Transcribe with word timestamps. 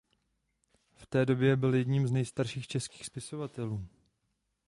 V 0.95 1.05
té 1.05 1.25
době 1.25 1.55
byl 1.55 1.73
jedním 1.75 2.07
z 2.07 2.11
nejstarších 2.11 2.67
českých 2.67 3.05
spisovatelů. 3.05 3.87